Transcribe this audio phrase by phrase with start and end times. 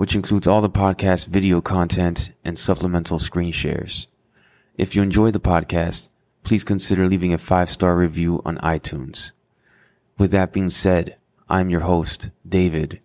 [0.00, 4.06] which includes all the podcast video content and supplemental screen shares.
[4.78, 6.08] If you enjoy the podcast,
[6.42, 9.32] please consider leaving a five star review on iTunes.
[10.16, 11.16] With that being said,
[11.50, 13.00] I'm your host, David,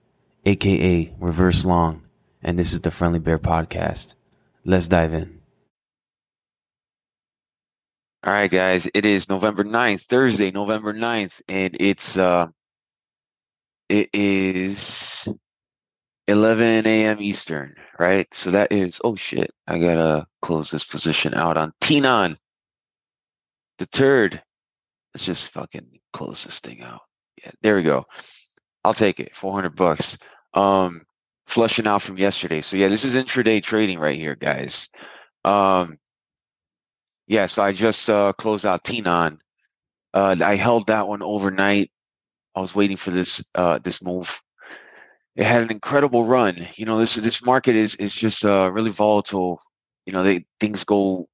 [0.46, 2.02] aka Reverse Long
[2.42, 4.16] and this is the Friendly Bear Podcast.
[4.64, 5.42] Let's dive in.
[8.24, 12.48] All right, guys, it is November 9th, Thursday, November 9th, and it's uh
[13.90, 15.28] it is
[16.28, 17.22] 11 a.m.
[17.22, 18.28] Eastern, right?
[18.34, 22.38] So that is oh shit, I gotta close this position out on Tenon.
[23.78, 24.42] The turd.
[25.14, 27.02] Let's just fucking close this thing out.
[27.44, 28.06] Yeah, there we go.
[28.84, 29.36] I'll take it.
[29.36, 30.18] 400 bucks.
[30.54, 31.06] Um,
[31.48, 32.62] flushing out from yesterday.
[32.62, 34.90] So yeah, this is intraday trading right here, guys.
[35.44, 35.98] Um,
[37.28, 39.40] yeah, so I just uh, closed out Tenon.
[40.14, 41.92] Uh, I held that one overnight.
[42.56, 44.42] I was waiting for this uh, this move.
[45.36, 46.68] It had an incredible run.
[46.76, 49.62] You know, this this market is is just uh, really volatile.
[50.06, 51.28] You know, they things go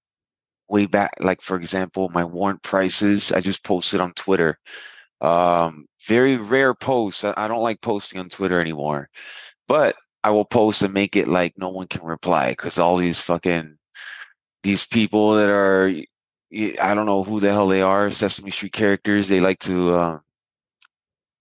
[0.70, 1.16] way back.
[1.20, 3.32] Like for example, my warrant prices.
[3.32, 4.60] I just posted on Twitter.
[5.22, 7.24] Um, very rare posts.
[7.24, 9.10] I, I don't like posting on Twitter anymore.
[9.68, 13.22] But I will post and make it like no one can reply because all these
[13.22, 13.78] fucking
[14.64, 15.92] these people that are
[16.54, 19.28] I don't know who the hell they are, Sesame Street characters.
[19.28, 20.20] They like to, uh,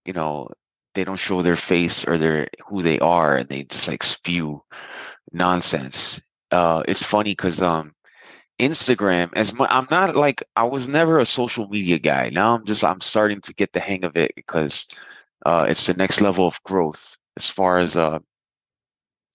[0.05, 0.49] you know,
[0.93, 4.63] they don't show their face or their who they are, and they just like spew
[5.31, 6.21] nonsense.
[6.51, 7.93] Uh, it's funny because um,
[8.59, 12.29] Instagram, as I'm not like I was never a social media guy.
[12.29, 14.87] Now I'm just I'm starting to get the hang of it because
[15.45, 18.19] uh, it's the next level of growth as far as uh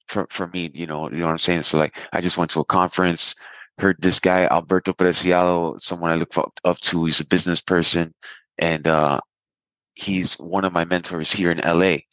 [0.09, 1.63] for for me, you know, you know what I'm saying.
[1.63, 3.35] So like, I just went to a conference,
[3.79, 7.05] heard this guy Alberto Preciado, someone I look up to.
[7.05, 8.15] He's a business person,
[8.59, 9.21] and uh,
[9.97, 12.07] he's one of my mentors here in LA.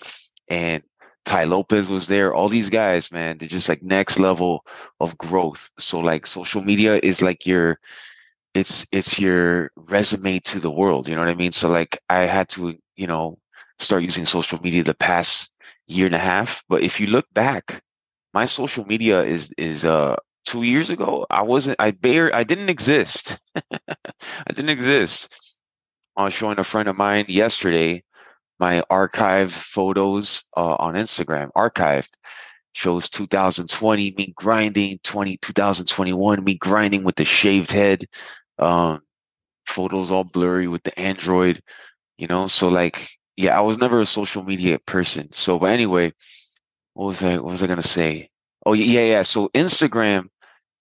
[0.50, 0.84] And
[1.26, 2.34] Tai Lopez was there.
[2.34, 4.66] All these guys, man, they're just like next level
[5.02, 5.72] of growth.
[5.80, 7.80] So like, social media is like your
[8.54, 11.08] it's it's your resume to the world.
[11.08, 11.52] You know what I mean?
[11.52, 13.40] So like, I had to, you know,
[13.80, 15.52] start using social media the past
[15.88, 16.64] year and a half.
[16.70, 17.84] But if you look back,
[18.34, 21.26] my social media is is uh two years ago.
[21.30, 21.78] I wasn't.
[21.80, 22.36] I bare.
[22.36, 23.40] I didn't exist.
[23.72, 25.53] I didn't exist.
[26.16, 28.04] I was showing a friend of mine yesterday
[28.60, 31.50] my archive photos uh, on Instagram.
[31.56, 32.10] Archived
[32.74, 38.04] shows 2020 me grinding 20 2021 me grinding with the shaved head
[38.58, 39.00] um
[39.68, 41.62] photos all blurry with the android
[42.18, 45.32] you know so like yeah, I was never a social media person.
[45.32, 46.14] So, but anyway,
[46.94, 47.36] what was I?
[47.36, 48.30] What was I gonna say?
[48.66, 49.22] Oh yeah, yeah.
[49.24, 50.30] So Instagram,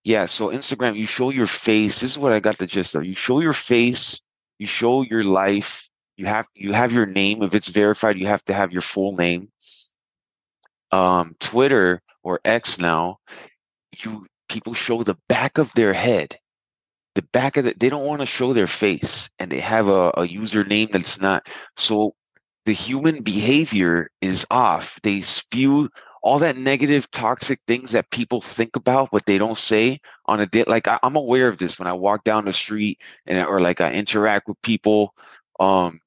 [0.04, 0.26] yeah.
[0.26, 2.00] So Instagram, you show your face.
[2.00, 3.04] This is what I got the gist of.
[3.04, 4.22] You show your face.
[4.62, 5.91] You show your life.
[6.17, 7.43] You have you have your name.
[7.43, 9.49] If it's verified, you have to have your full name.
[10.93, 13.19] Um, Twitter or X now,
[13.97, 16.39] you people show the back of their head
[17.17, 20.11] the back of the they don't want to show their face and they have a,
[20.11, 22.15] a username that's not so
[22.65, 25.00] the human behavior is off.
[25.03, 25.89] They spew
[26.22, 30.47] all that negative, toxic things that people think about, but they don't say on a
[30.47, 30.65] day.
[30.66, 33.81] Like I, am aware of this when I walk down the street and or like
[33.81, 35.15] I interact with people.
[35.59, 36.00] Um,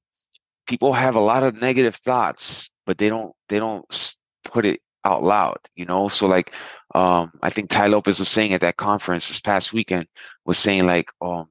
[0.66, 5.22] people have a lot of negative thoughts, but they don't they don't put it out
[5.22, 5.58] loud.
[5.74, 6.54] You know, so like
[6.94, 10.06] um, I think Tai Lopez was saying at that conference this past weekend
[10.46, 11.48] was saying like um,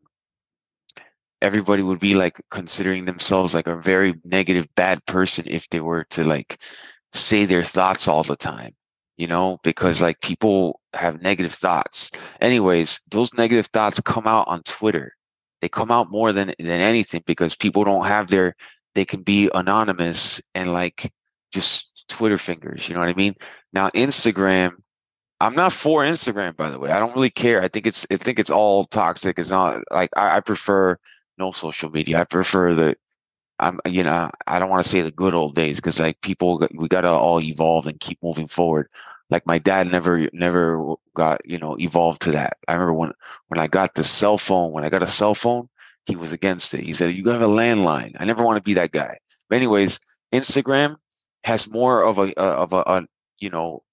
[1.41, 6.05] everybody would be like considering themselves like a very negative bad person if they were
[6.05, 6.59] to like
[7.15, 8.73] say their thoughts all the time
[9.17, 10.05] you know because mm-hmm.
[10.05, 12.11] like people have negative thoughts.
[12.41, 15.13] Anyways those negative thoughts come out on twitter.
[15.61, 18.55] They come out more than than anything because people don't have their
[18.93, 21.11] they can be anonymous and like
[21.51, 23.35] just twitter fingers you know what i mean?
[23.73, 24.73] Now instagram
[25.39, 26.91] i'm not for instagram by the way.
[26.91, 27.61] I don't really care.
[27.61, 29.39] I think it's i think it's all toxic.
[29.39, 30.97] It's not like i, I prefer
[31.37, 32.21] no social media.
[32.21, 32.95] I prefer the
[33.59, 36.67] I'm you know I don't want to say the good old days because like people
[36.73, 38.89] we gotta all evolve and keep moving forward.
[39.29, 42.57] Like my dad never never got you know evolved to that.
[42.67, 43.13] I remember when
[43.47, 45.69] when I got the cell phone when I got a cell phone
[46.05, 46.83] he was against it.
[46.83, 48.15] He said you gotta have a landline.
[48.19, 49.17] I never want to be that guy.
[49.49, 49.99] But anyways,
[50.33, 50.97] Instagram
[51.43, 53.07] has more of a uh, of a, a
[53.39, 53.83] you know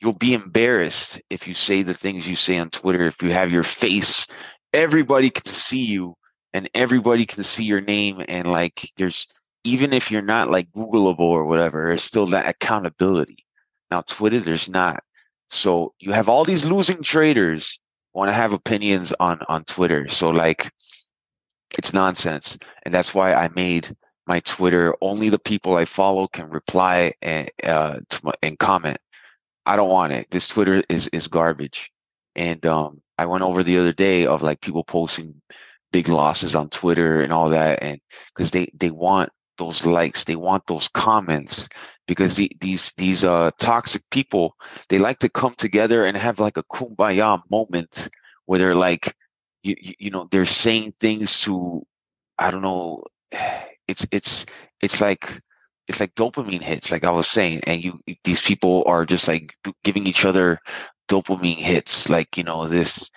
[0.00, 3.06] you'll be embarrassed if you say the things you say on Twitter.
[3.06, 4.26] If you have your face,
[4.72, 6.16] everybody can see you
[6.54, 8.24] and everybody can see your name.
[8.28, 9.26] And like, there's
[9.64, 13.44] even if you're not like Googleable or whatever, there's still that accountability.
[13.90, 15.02] Now, Twitter, there's not.
[15.50, 17.78] So you have all these losing traders
[18.14, 20.08] want to have opinions on on Twitter.
[20.08, 20.72] So like,
[21.76, 23.94] it's nonsense, and that's why I made
[24.26, 28.98] my Twitter only the people I follow can reply and uh, my, and comment.
[29.66, 30.30] I don't want it.
[30.30, 31.90] This Twitter is is garbage.
[32.36, 35.40] And um, I went over the other day of like people posting
[35.94, 38.00] big losses on Twitter and all that, and
[38.34, 41.68] because they they want those likes, they want those comments,
[42.08, 44.56] because the, these these uh toxic people
[44.88, 48.08] they like to come together and have like a kumbaya moment
[48.46, 49.14] where they're like
[49.62, 51.86] you, you, know they're saying things to
[52.40, 53.04] I don't know
[53.88, 54.46] it's it's
[54.80, 55.40] it's like
[55.86, 59.54] it's like dopamine hits like i was saying and you these people are just like
[59.84, 60.58] giving each other
[61.10, 63.10] dopamine hits like you know this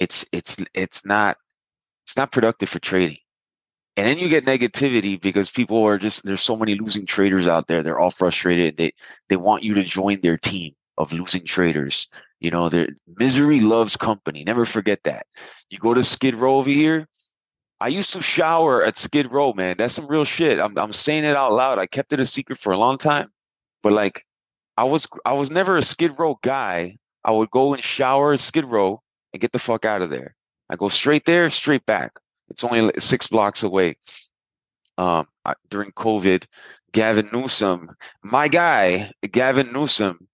[0.00, 1.36] it's it's it's not
[2.08, 3.18] it's not productive for trading
[3.98, 7.66] and then you get negativity because people are just there's so many losing traders out
[7.66, 8.90] there they're all frustrated they
[9.28, 12.08] they want you to join their team of losing traders
[12.40, 12.88] you know their
[13.18, 15.26] misery loves company never forget that
[15.68, 17.06] you go to skid row over here
[17.80, 19.76] I used to shower at Skid Row, man.
[19.78, 20.58] That's some real shit.
[20.58, 21.78] I'm I'm saying it out loud.
[21.78, 23.30] I kept it a secret for a long time,
[23.84, 24.24] but like,
[24.76, 26.98] I was I was never a Skid Row guy.
[27.24, 29.00] I would go and shower at Skid Row
[29.32, 30.34] and get the fuck out of there.
[30.70, 32.18] I go straight there, straight back.
[32.50, 33.96] It's only six blocks away.
[34.96, 36.44] Um, I, during COVID,
[36.92, 40.26] Gavin Newsom, my guy, Gavin Newsom,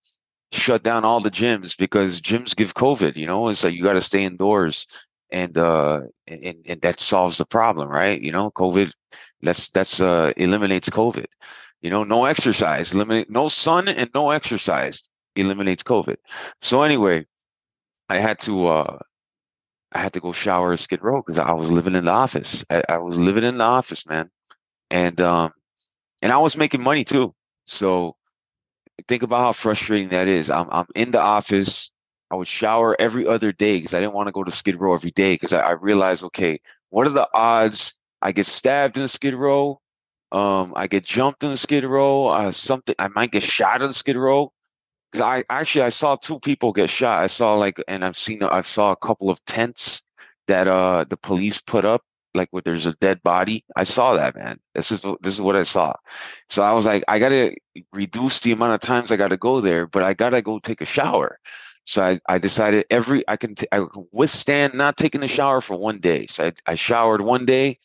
[0.53, 3.17] shut down all the gyms because gyms give COVID.
[3.17, 4.87] You know, it's like you got to stay indoors
[5.35, 8.93] and uh and, and that solves the problem right you know covid
[9.43, 11.27] that's that's uh eliminates covid
[11.83, 16.17] you know no exercise eliminate no sun and no exercise eliminates covid
[16.61, 17.27] so anyway
[18.09, 18.99] i had to uh
[19.95, 22.65] i had to go shower at skid row because i was living in the office
[22.71, 24.31] I, I was living in the office man
[24.91, 25.53] and um
[26.23, 27.35] and i was making money too
[27.67, 28.17] so
[29.09, 31.91] think about how frustrating that is i'm, I'm in the office
[32.31, 34.95] I would shower every other day because I didn't want to go to Skid Row
[34.95, 39.07] every day because I, I, realized, okay, what are the odds I get stabbed in
[39.09, 39.81] Skid Row?
[40.33, 42.29] Um, I get jumped in the Skid Row.
[42.29, 44.53] Uh, something I might get shot in the Skid Row.
[45.21, 47.23] I actually I saw two people get shot.
[47.23, 50.03] I saw like, and I've seen I saw a couple of tents
[50.49, 52.03] that uh the police put up
[52.35, 53.65] like where there's a dead body.
[53.77, 54.59] I saw that, man.
[54.75, 55.95] This is this is what I saw.
[56.49, 57.55] So I was like, I gotta
[57.93, 60.87] reduce the amount of times I gotta go there, but I gotta go take a
[60.87, 61.39] shower.
[61.85, 65.61] So I, I decided every I can t- I can withstand not taking a shower
[65.61, 66.27] for one day.
[66.27, 67.79] So I, I showered one day,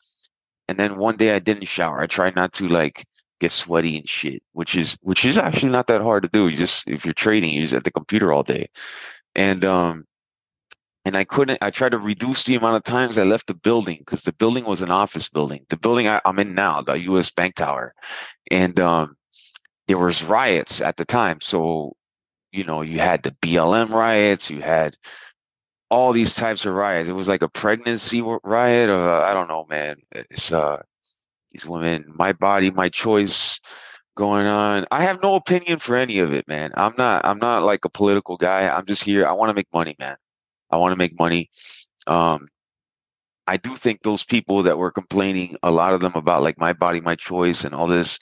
[0.67, 1.99] and then one day I didn't shower.
[2.01, 3.05] I tried not to like
[3.39, 6.47] get sweaty and shit, which is which is actually not that hard to do.
[6.47, 8.69] You just if you're trading, you're just at the computer all day,
[9.35, 10.05] and um
[11.05, 11.59] and I couldn't.
[11.61, 14.65] I tried to reduce the amount of times I left the building because the building
[14.65, 15.65] was an office building.
[15.69, 17.31] The building I, am in now, the U.S.
[17.31, 17.93] Bank Tower,
[18.51, 19.15] and um
[19.87, 21.95] there was riots at the time, so
[22.51, 24.97] you know, you had the BLM riots, you had
[25.89, 27.09] all these types of riots.
[27.09, 29.97] It was like a pregnancy riot, or I don't know, man.
[30.11, 30.81] It's uh,
[31.51, 33.59] these women, my body, my choice,
[34.19, 34.85] going on.
[34.91, 36.71] I have no opinion for any of it, man.
[36.75, 37.23] I'm not.
[37.25, 38.67] I'm not like a political guy.
[38.67, 39.25] I'm just here.
[39.25, 40.17] I want to make money, man.
[40.69, 41.49] I want to make money.
[42.05, 42.49] Um,
[43.47, 46.73] I do think those people that were complaining, a lot of them about like my
[46.73, 48.19] body, my choice, and all this.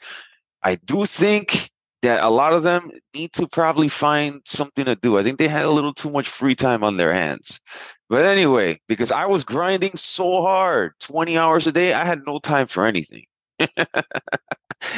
[0.61, 1.71] I do think
[2.03, 5.17] that a lot of them need to probably find something to do.
[5.17, 7.59] I think they had a little too much free time on their hands.
[8.09, 12.39] But anyway, because I was grinding so hard, 20 hours a day, I had no
[12.39, 13.25] time for anything.
[13.59, 13.95] I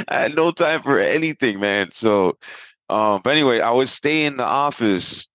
[0.08, 1.92] had no time for anything, man.
[1.92, 2.38] So,
[2.90, 5.28] um, but anyway, I would stay in the office.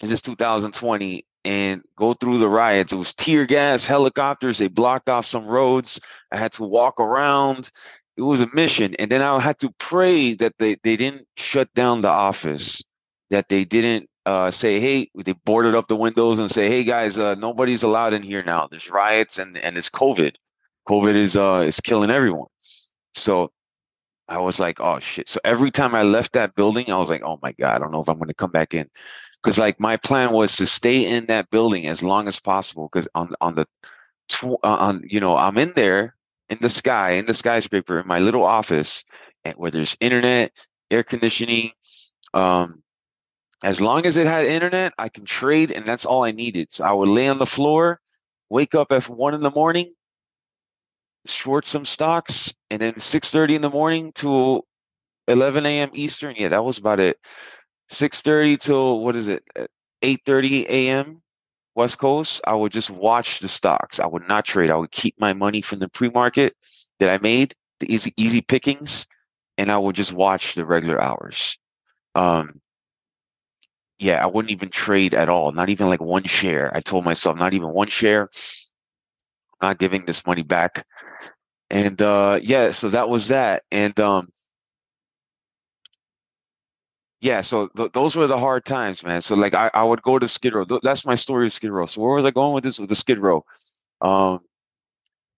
[0.00, 2.92] This is 2020 and go through the riots.
[2.92, 4.58] It was tear gas, helicopters.
[4.58, 6.00] They blocked off some roads.
[6.32, 7.70] I had to walk around
[8.16, 8.94] it was a mission.
[8.98, 12.82] And then i had to pray that they, they didn't shut down the office
[13.30, 17.18] that they didn't uh, say hey they boarded up the windows and say hey guys
[17.18, 18.66] uh, nobody's allowed in here now.
[18.70, 20.34] There's riots and and it's covid.
[20.88, 22.48] Covid is uh is killing everyone.
[23.14, 23.52] So
[24.28, 25.28] i was like oh shit.
[25.28, 27.92] So every time i left that building i was like oh my god i don't
[27.92, 28.88] know if i'm going to come back in.
[29.42, 33.06] Because like my plan was to stay in that building as long as possible because
[33.14, 33.66] on on the
[34.28, 36.15] tw- uh, on you know i'm in there
[36.48, 39.04] in the sky, in the skyscraper, in my little office,
[39.44, 40.52] and where there's internet,
[40.90, 41.72] air conditioning.
[42.34, 42.82] Um,
[43.62, 46.72] as long as it had internet, I can trade, and that's all I needed.
[46.72, 48.00] So I would lay on the floor,
[48.50, 49.94] wake up at one in the morning,
[51.26, 54.62] short some stocks, and then six thirty in the morning to
[55.28, 55.90] 11 a.m.
[55.94, 56.34] Eastern.
[56.36, 57.18] Yeah, that was about it.
[57.88, 59.44] 6:30 till what is it?
[60.02, 61.22] 8:30 a.m.
[61.76, 64.00] West Coast, I would just watch the stocks.
[64.00, 64.70] I would not trade.
[64.70, 66.56] I would keep my money from the pre-market
[67.00, 69.06] that I made, the easy easy pickings,
[69.58, 71.58] and I would just watch the regular hours.
[72.14, 72.60] Um,
[73.98, 75.52] yeah, I wouldn't even trade at all.
[75.52, 76.74] Not even like one share.
[76.76, 78.28] I told myself not even one share.
[79.62, 80.86] Not giving this money back.
[81.70, 83.64] And uh yeah, so that was that.
[83.70, 84.28] And um
[87.20, 89.22] yeah, so th- those were the hard times, man.
[89.22, 90.64] So like I, I would go to Skid Row.
[90.64, 91.86] Th- that's my story of Skid Row.
[91.86, 92.78] So where was I going with this?
[92.78, 93.44] With the Skid Row.
[94.00, 94.40] Um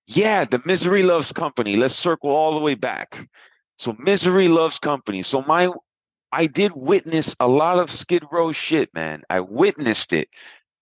[0.07, 1.77] yeah, the Misery Loves Company.
[1.77, 3.29] Let's circle all the way back.
[3.77, 5.23] So Misery Loves Company.
[5.23, 5.71] So my
[6.33, 9.23] I did witness a lot of Skid Row shit, man.
[9.31, 10.29] I witnessed it.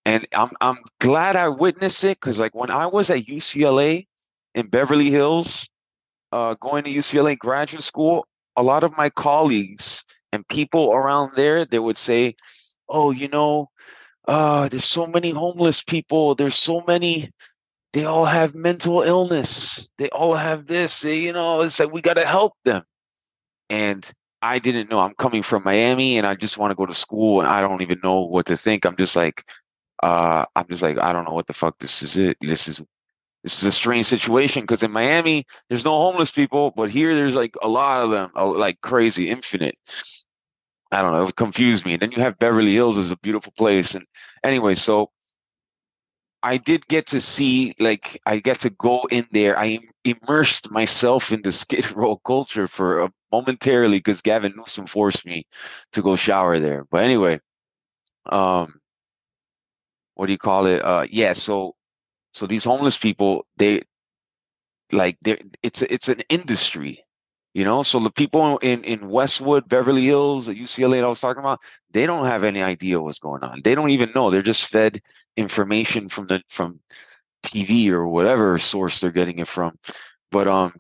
[0.07, 4.07] And I'm I'm glad I witnessed it because like when I was at UCLA
[4.55, 5.69] in Beverly Hills,
[6.33, 8.27] uh, going to UCLA graduate school,
[8.57, 10.05] a lot of my colleagues
[10.37, 12.37] and people around there, they would say,
[12.89, 13.71] "Oh, you know,
[14.29, 16.35] uh, there's so many homeless people.
[16.37, 17.33] There's so many.
[17.93, 19.89] They all have mental illness.
[19.99, 21.01] They all have this.
[21.01, 22.85] They, you know, it's like we got to help them."
[23.71, 24.09] And
[24.43, 25.01] I didn't know.
[25.01, 27.83] I'm coming from Miami, and I just want to go to school, and I don't
[27.83, 28.85] even know what to think.
[28.85, 29.45] I'm just like,
[30.03, 32.19] uh, I'm just like, I don't know what the fuck this is.
[32.19, 32.37] It.
[32.43, 32.83] This is
[33.47, 37.37] this is a strange situation because in Miami there's no homeless people, but here there's
[37.37, 39.79] like a lot of them, like crazy, infinite.
[40.93, 41.95] I don't know, it confused me.
[41.95, 43.95] And then you have Beverly Hills is a beautiful place.
[43.95, 44.07] And
[44.45, 45.11] anyway, so
[46.43, 49.59] I did get to see, like, I get to go in there.
[49.59, 55.27] I immersed myself in the Skid Row culture for a, momentarily because Gavin Newsom forced
[55.27, 55.47] me
[55.93, 56.87] to go shower there.
[56.91, 57.41] But anyway,
[58.27, 58.81] um,
[60.15, 60.85] what do you call it?
[60.85, 61.33] Uh, yeah.
[61.33, 61.75] So
[62.33, 63.83] so these homeless people, they
[64.93, 67.05] like they it's it's an industry,
[67.57, 67.83] you know.
[67.83, 71.61] So the people in in Westwood, Beverly Hills, UCLA, I was talking about,
[71.91, 73.63] they don't have any idea what's going on.
[73.65, 74.29] They don't even know.
[74.29, 75.01] They're just fed
[75.39, 76.81] information from the from
[77.43, 79.79] TV or whatever source they're getting it from.
[80.31, 80.75] But um,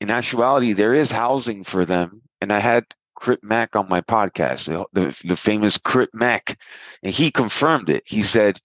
[0.00, 2.84] in actuality, there is housing for them, and I had
[3.16, 6.60] Crip Mac on my podcast, the, the, famous Crip Mac,
[7.02, 8.04] and he confirmed it.
[8.06, 8.60] He said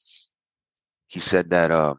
[1.07, 1.95] he said that uh,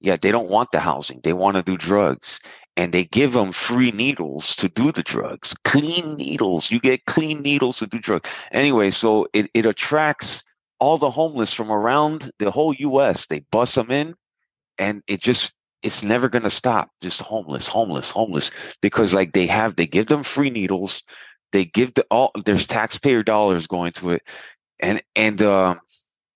[0.00, 1.20] yeah, they don't want the housing.
[1.22, 2.40] They want to do drugs.
[2.76, 5.54] And they give them free needles to do the drugs.
[5.64, 6.70] Clean needles.
[6.70, 8.28] You get clean needles to do drugs.
[8.50, 10.42] Anyway, so it, it attracts
[10.80, 13.26] all the homeless from around the whole US.
[13.26, 14.14] They bust them in
[14.78, 15.52] and it just
[15.82, 18.50] it's never going to stop just homeless homeless homeless
[18.80, 21.04] because like they have they give them free needles
[21.52, 24.22] they give the all there's taxpayer dollars going to it
[24.80, 25.78] and and um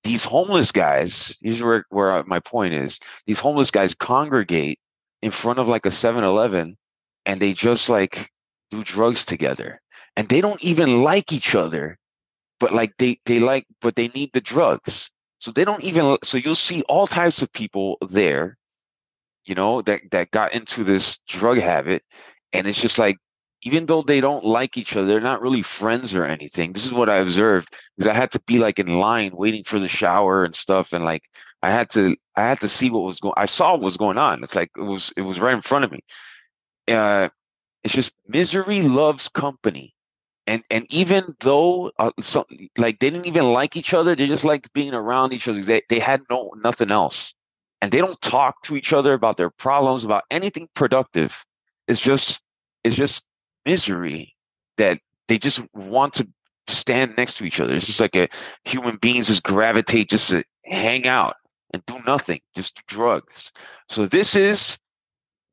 [0.04, 3.00] these homeless guys, here's where, where my point is.
[3.26, 4.78] These homeless guys congregate
[5.22, 6.76] in front of like a 7-Eleven
[7.26, 8.30] and they just like
[8.70, 9.80] do drugs together.
[10.16, 11.96] And they don't even like each other,
[12.58, 15.10] but like they they like but they need the drugs.
[15.38, 18.56] So they don't even so you'll see all types of people there,
[19.44, 22.02] you know, that that got into this drug habit
[22.52, 23.16] and it's just like
[23.62, 26.72] even though they don't like each other, they're not really friends or anything.
[26.72, 29.78] This is what I observed because I had to be like in line waiting for
[29.78, 31.24] the shower and stuff, and like
[31.62, 33.34] I had to I had to see what was going.
[33.36, 34.42] I saw what was going on.
[34.42, 36.00] It's like it was it was right in front of me.
[36.86, 37.28] Uh,
[37.82, 39.94] it's just misery loves company,
[40.46, 42.12] and and even though uh,
[42.76, 45.62] like they didn't even like each other, they just liked being around each other.
[45.62, 47.34] They they had no nothing else,
[47.82, 51.44] and they don't talk to each other about their problems about anything productive.
[51.88, 52.40] It's just
[52.84, 53.26] it's just
[53.66, 54.36] misery
[54.76, 56.28] that they just want to
[56.68, 57.74] stand next to each other.
[57.74, 58.28] It's just like a
[58.64, 61.34] human beings just gravitate just to hang out
[61.72, 63.52] and do nothing, just do drugs.
[63.88, 64.78] So this is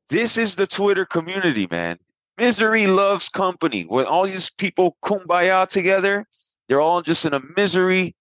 [0.09, 1.97] this is the Twitter community, man.
[2.37, 3.83] Misery loves company.
[3.83, 6.27] When all these people kumbaya together,
[6.67, 8.15] they're all just in a misery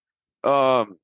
[0.45, 0.97] um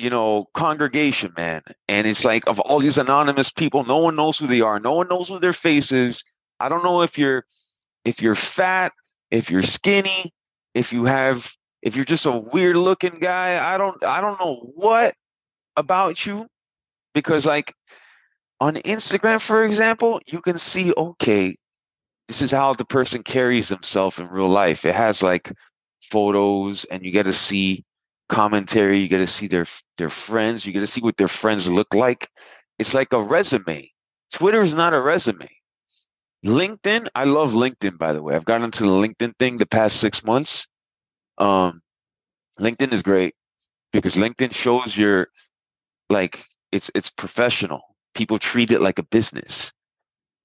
[0.00, 1.62] you know, congregation, man.
[1.86, 4.80] And it's like of all these anonymous people, no one knows who they are.
[4.80, 6.24] No one knows who their face is.
[6.58, 7.44] I don't know if you're
[8.04, 8.92] if you're fat,
[9.30, 10.32] if you're skinny,
[10.74, 14.72] if you have if you're just a weird looking guy, I don't I don't know
[14.74, 15.14] what
[15.76, 16.46] about you
[17.14, 17.74] because like
[18.60, 21.56] on Instagram for example, you can see okay,
[22.28, 24.84] this is how the person carries himself in real life.
[24.84, 25.52] It has like
[26.10, 27.84] photos and you get to see
[28.28, 29.66] commentary, you get to see their
[29.98, 32.28] their friends, you get to see what their friends look like.
[32.78, 33.90] It's like a resume.
[34.32, 35.48] Twitter is not a resume.
[36.46, 38.34] LinkedIn, I love LinkedIn by the way.
[38.34, 40.68] I've gotten into the LinkedIn thing the past six months.
[41.38, 41.82] Um,
[42.60, 43.34] LinkedIn is great
[43.92, 45.28] because LinkedIn shows your
[46.10, 47.82] like it's it's professional.
[48.14, 49.72] People treat it like a business.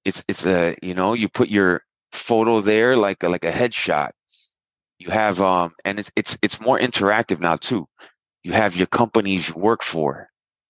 [0.04, 1.82] It's it's a you know you put your
[2.12, 4.10] photo there like a, like a headshot.
[4.98, 7.86] You have um, and it's it's it's more interactive now too.
[8.42, 10.28] You have your companies you work for.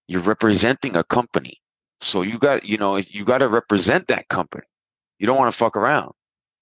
[0.09, 1.61] You're representing a company,
[2.01, 4.67] so you got you know you got to represent that company.
[5.19, 6.13] You don't want to fuck around.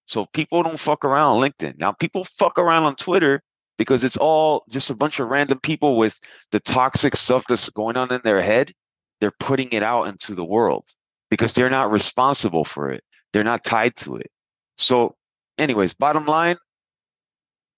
[0.07, 1.79] So people don't fuck around on LinkedIn.
[1.79, 3.43] Now people fuck around on Twitter
[3.79, 6.19] because it's all just a bunch of random people with
[6.53, 8.73] the toxic stuff that's going on in their head.
[9.21, 10.85] They're putting it out into the world
[11.31, 13.03] because they're not responsible for it.
[13.33, 14.31] They're not tied to it.
[14.77, 15.17] So,
[15.59, 16.57] anyways, bottom line,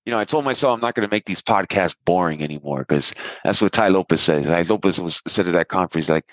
[0.05, 3.15] you know, I told myself I'm not going to make these podcasts boring anymore because
[3.45, 4.47] that's what Tai Lopez says.
[4.47, 6.27] Tai Lopez was said at that conference, like,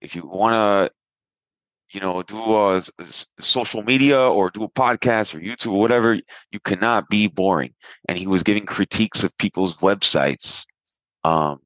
[0.00, 0.92] if you want to
[1.92, 2.82] you know, do a,
[3.40, 7.74] social media or do a podcast or YouTube or whatever, you cannot be boring.
[8.08, 10.64] And he was giving critiques of people's websites.
[11.22, 11.60] Um,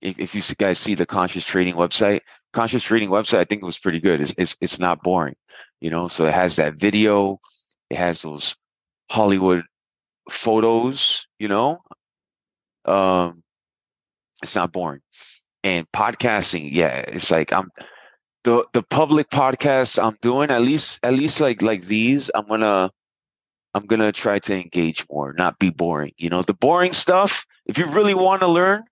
[0.00, 2.20] if, if you guys see the conscious trading website,
[2.52, 4.20] conscious trading website, I think it was pretty good.
[4.20, 5.36] It's, it's, it's not boring,
[5.80, 7.38] you know, so it has that video,
[7.90, 8.56] it has those
[9.08, 9.62] Hollywood
[10.30, 11.78] photos, you know,
[12.84, 13.42] um,
[14.42, 15.00] it's not boring.
[15.62, 17.70] And podcasting, yeah, it's like I'm,
[18.44, 22.90] the the public podcasts I'm doing, at least at least like like these, I'm gonna
[23.74, 26.12] I'm gonna try to engage more, not be boring.
[26.18, 28.84] You know, the boring stuff, if you really want to learn,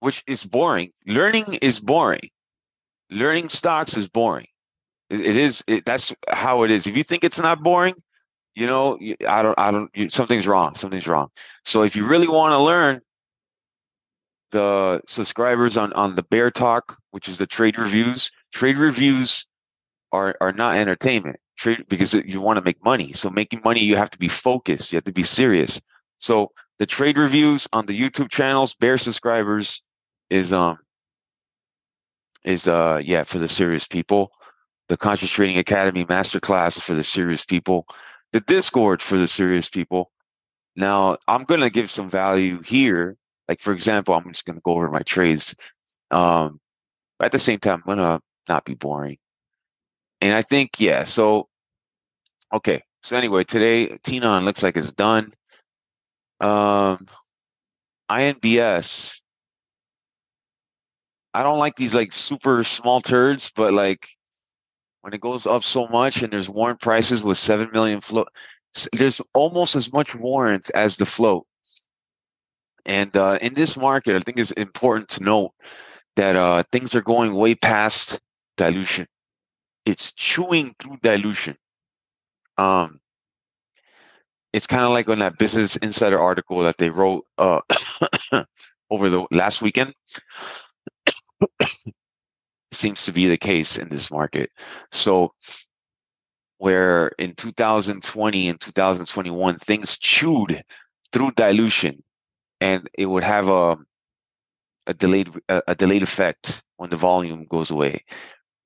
[0.00, 2.30] which is boring, learning is boring.
[3.10, 4.46] Learning stocks is boring.
[5.10, 6.86] it, it is it, that's how it is.
[6.86, 7.94] If you think it's not boring,
[8.54, 8.98] you know,
[9.28, 10.74] I don't I don't you, something's wrong.
[10.74, 11.28] Something's wrong.
[11.64, 13.00] So if you really want to learn,
[14.50, 18.30] the subscribers on on the Bear Talk, which is the trade reviews.
[18.52, 19.46] Trade reviews
[20.12, 21.38] are are not entertainment.
[21.56, 23.12] Trade because you want to make money.
[23.12, 24.92] So making money, you have to be focused.
[24.92, 25.80] You have to be serious.
[26.18, 29.82] So the trade reviews on the YouTube channels, Bear subscribers,
[30.30, 30.78] is um
[32.44, 34.32] is uh yeah for the serious people.
[34.88, 37.86] The Conscious Trading Academy masterclass for the serious people.
[38.32, 40.10] The Discord for the serious people.
[40.76, 43.16] Now I'm gonna give some value here
[43.48, 45.54] like for example, I'm just to go over my trades.
[46.10, 46.60] Um,
[47.20, 49.18] at the same time, I'm to not be boring.
[50.20, 51.48] And I think, yeah, so,
[52.52, 52.82] okay.
[53.02, 55.34] So anyway, today, Tenon looks like it's done.
[56.40, 57.06] Um,
[58.10, 59.20] INBS,
[61.34, 64.06] I don't like these like super small turds, but like
[65.00, 68.28] when it goes up so much and there's warrant prices with 7 million float,
[68.92, 71.46] there's almost as much warrants as the float.
[72.84, 75.52] And uh, in this market, I think it's important to note
[76.16, 78.20] that uh, things are going way past
[78.56, 79.06] dilution.
[79.84, 81.56] It's chewing through dilution.
[82.58, 83.00] Um,
[84.52, 87.60] it's kind of like on that Business Insider article that they wrote uh,
[88.90, 89.94] over the last weekend.
[92.72, 94.50] seems to be the case in this market.
[94.90, 95.32] So,
[96.58, 100.62] where in 2020 and 2021 things chewed
[101.12, 102.02] through dilution
[102.60, 103.76] and it would have a
[104.86, 108.04] a delayed a, a delayed effect when the volume goes away.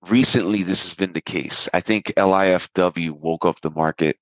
[0.08, 1.68] Recently, this has been the case.
[1.74, 4.16] I think LIFW woke up the market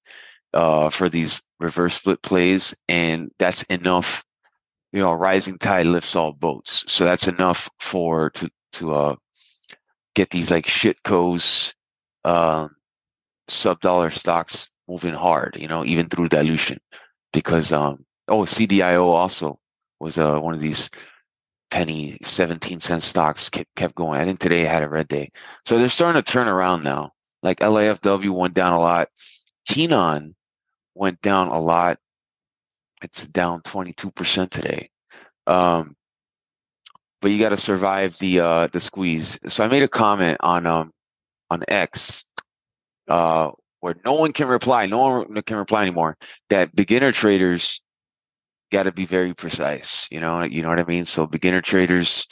[0.55, 4.25] uh, for these reverse split plays, and that's enough.
[4.93, 6.85] You know, rising tide lifts all boats.
[6.87, 9.17] So that's enough for to to uh,
[10.15, 11.75] get these like shitcos,
[12.25, 12.77] um,
[13.49, 15.57] sub dollar stocks moving hard.
[15.59, 16.79] You know, even through dilution,
[17.33, 19.59] because um, oh, CDIO also
[19.99, 20.91] was uh, one of these
[21.75, 24.21] penny 17 cent stocks kept, kept going.
[24.21, 25.33] I think today had a red day.
[25.65, 27.11] So they're starting to turn around now.
[27.43, 29.09] Like LIFW went down a lot.
[29.67, 30.37] Tenon
[30.95, 31.99] went down a lot.
[33.03, 34.89] It's down 22% today.
[35.49, 35.97] Um,
[37.21, 39.41] but you got to survive the uh, the squeeze.
[39.49, 40.93] So I made a comment on um
[41.51, 42.25] on X
[43.09, 46.17] uh, where no one can reply, no one can reply anymore.
[46.51, 47.81] That beginner traders
[48.71, 50.09] got to be very precise.
[50.11, 51.05] You know, you know what I mean.
[51.05, 52.27] So beginner traders,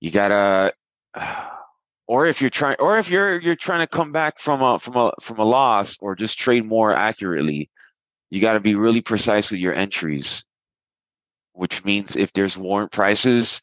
[0.00, 0.72] you gotta,
[2.06, 4.96] or if you're trying, or if you're you're trying to come back from a from
[4.96, 7.70] a from a loss, or just trade more accurately,
[8.30, 10.44] you got to be really precise with your entries.
[11.52, 13.60] Which means if there's warrant prices,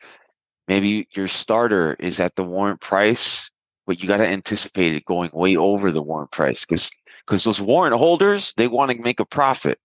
[0.68, 3.52] maybe your starter is at the warrant price,
[3.86, 6.90] but you got to anticipate it going way over the warrant price because
[7.26, 9.78] because those warrant holders they want to make a profit.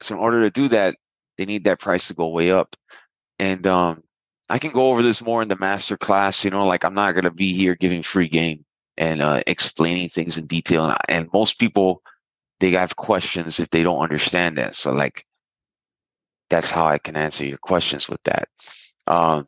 [0.00, 0.96] So in order to do that,
[1.38, 2.76] they need that price to go way up.
[3.38, 4.02] And um,
[4.48, 6.44] I can go over this more in the master class.
[6.44, 8.64] You know, like I'm not gonna be here giving free game
[8.96, 10.84] and uh, explaining things in detail.
[10.84, 12.02] And, and most people
[12.60, 14.74] they have questions if they don't understand that.
[14.74, 15.26] So like
[16.50, 18.48] that's how I can answer your questions with that.
[19.06, 19.46] Um,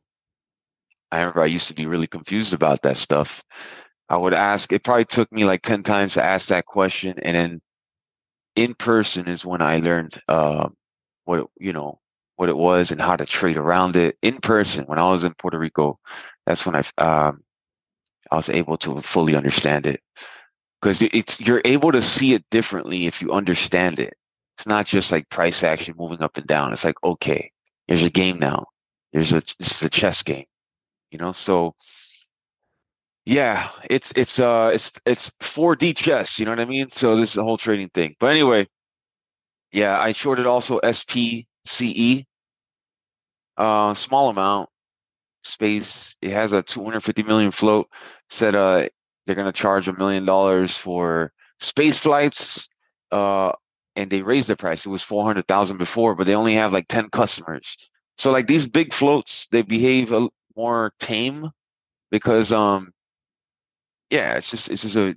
[1.12, 3.42] I remember I used to be really confused about that stuff.
[4.09, 7.18] I would ask, it probably took me like 10 times to ask that question.
[7.20, 7.61] And then
[8.55, 10.68] in person is when I learned uh,
[11.26, 12.00] what it, you know
[12.36, 15.34] what it was and how to trade around it in person when I was in
[15.34, 15.98] Puerto Rico.
[16.46, 17.42] That's when I um,
[18.30, 20.00] I was able to fully understand it
[20.80, 24.14] because it's you're able to see it differently if you understand it.
[24.56, 26.72] It's not just like price action moving up and down.
[26.72, 27.50] It's like okay,
[27.88, 28.66] there's a game now.
[29.12, 30.46] There's a this is a chess game,
[31.10, 31.32] you know.
[31.32, 31.74] So
[33.26, 36.38] yeah, it's it's uh it's it's 4D chess.
[36.38, 36.90] You know what I mean?
[36.90, 38.14] So this is the whole trading thing.
[38.20, 38.68] But anyway,
[39.76, 42.24] yeah, I shorted also SPCE,
[43.58, 44.70] uh, small amount
[45.44, 46.16] space.
[46.22, 47.88] It has a 250 million float.
[48.30, 48.88] Said uh
[49.26, 52.68] they're gonna charge a million dollars for space flights.
[53.12, 53.52] Uh,
[53.96, 54.86] and they raised the price.
[54.86, 57.76] It was 400,000 before, but they only have like 10 customers.
[58.16, 61.50] So like these big floats, they behave a, more tame
[62.10, 62.92] because um
[64.10, 65.14] yeah, it's just it's just a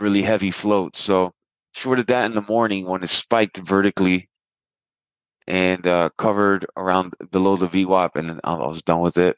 [0.00, 0.96] really heavy float.
[0.96, 1.32] So
[1.74, 4.28] shorted that in the morning when it spiked vertically
[5.46, 9.36] and uh, covered around below the VWAP, and then I was done with it.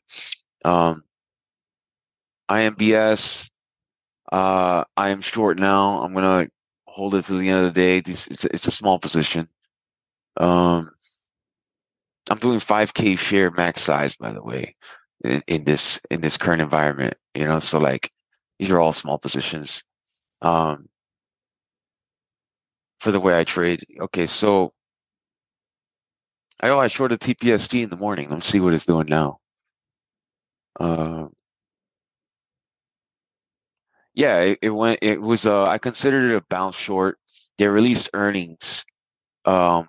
[0.64, 1.02] Um,
[2.48, 3.50] INBS,
[4.30, 6.02] uh, I am short now.
[6.02, 6.48] I'm gonna
[6.86, 7.98] hold it to the end of the day.
[7.98, 9.48] It's, it's, it's a small position.
[10.36, 10.90] Um,
[12.30, 14.76] I'm doing 5k share max size, by the way,
[15.24, 17.14] in, in this in this current environment.
[17.34, 18.10] You know, so like
[18.58, 19.84] these are all small positions.
[20.42, 20.88] Um,
[23.00, 23.86] for the way I trade.
[24.00, 24.72] Okay, so
[26.60, 28.30] I oh I shorted TPST in the morning.
[28.30, 29.40] Let's see what it's doing now.
[30.78, 31.26] Uh,
[34.14, 35.00] yeah, it, it went.
[35.02, 35.46] It was.
[35.46, 37.18] Uh, I considered it a bounce short.
[37.58, 38.84] They released earnings
[39.44, 39.88] um,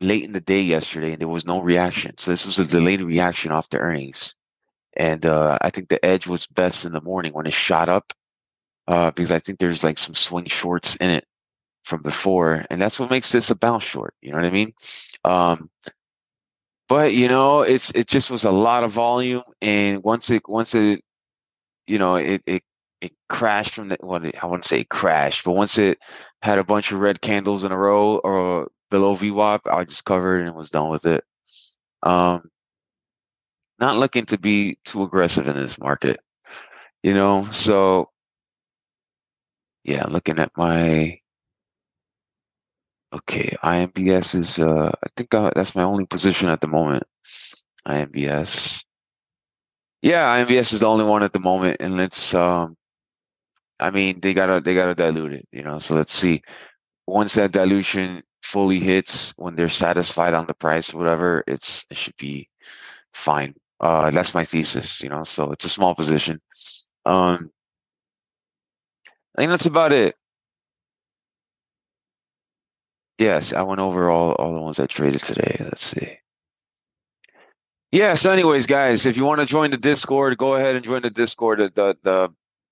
[0.00, 2.16] late in the day yesterday, and there was no reaction.
[2.18, 4.36] So this was a delayed reaction off the earnings,
[4.96, 8.12] and uh, I think the edge was best in the morning when it shot up,
[8.88, 11.26] uh, because I think there's like some swing shorts in it
[11.84, 14.14] from before, and that's what makes this a bounce short.
[14.20, 14.74] You know what I mean?
[15.24, 15.70] Um,
[16.88, 20.74] but you know, it's it just was a lot of volume, and once it once
[20.74, 21.02] it,
[21.86, 22.62] you know, it it
[23.00, 25.98] it crashed from the well, I wouldn't say crash, but once it
[26.42, 30.46] had a bunch of red candles in a row or below VWAP, I just covered
[30.46, 31.24] and was done with it.
[32.02, 32.50] Um,
[33.80, 36.20] not looking to be too aggressive in this market,
[37.02, 37.46] you know.
[37.50, 38.10] So
[39.84, 41.21] yeah, looking at my
[43.12, 47.04] Okay, INBS is uh I think uh, that's my only position at the moment.
[47.86, 48.84] INBS.
[50.02, 52.76] Yeah, INBS is the only one at the moment and let's um
[53.78, 55.78] I mean they gotta they gotta dilute it, you know.
[55.78, 56.42] So let's see.
[57.06, 62.16] Once that dilution fully hits, when they're satisfied on the price, whatever, it's it should
[62.18, 62.48] be
[63.14, 63.54] fine.
[63.80, 65.24] Uh that's my thesis, you know.
[65.24, 66.40] So it's a small position.
[67.06, 67.50] Um
[69.36, 70.16] I think that's about it.
[73.18, 75.56] Yes, I went over all, all the ones I traded today.
[75.60, 76.18] Let's see.
[77.92, 81.02] Yeah, so anyways, guys, if you want to join the Discord, go ahead and join
[81.02, 81.58] the Discord.
[81.58, 82.28] The the, the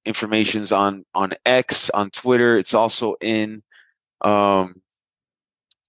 [0.06, 2.56] information's on on X, on Twitter.
[2.56, 3.62] It's also in
[4.22, 4.80] um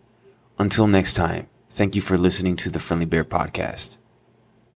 [0.57, 3.97] Until next time, thank you for listening to the Friendly Bear Podcast.